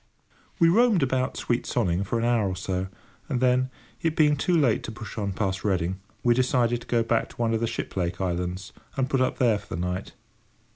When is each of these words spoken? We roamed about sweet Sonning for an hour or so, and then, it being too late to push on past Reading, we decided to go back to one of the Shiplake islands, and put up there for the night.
We 0.57 0.67
roamed 0.67 1.03
about 1.03 1.37
sweet 1.37 1.67
Sonning 1.67 2.03
for 2.03 2.17
an 2.17 2.25
hour 2.25 2.49
or 2.49 2.55
so, 2.55 2.87
and 3.29 3.39
then, 3.39 3.69
it 4.01 4.15
being 4.15 4.35
too 4.35 4.57
late 4.57 4.81
to 4.85 4.91
push 4.91 5.15
on 5.15 5.31
past 5.31 5.63
Reading, 5.63 5.99
we 6.23 6.33
decided 6.33 6.81
to 6.81 6.87
go 6.87 7.03
back 7.03 7.29
to 7.29 7.35
one 7.35 7.53
of 7.53 7.59
the 7.59 7.67
Shiplake 7.67 8.19
islands, 8.19 8.73
and 8.97 9.07
put 9.07 9.21
up 9.21 9.37
there 9.37 9.59
for 9.59 9.75
the 9.75 9.79
night. 9.79 10.13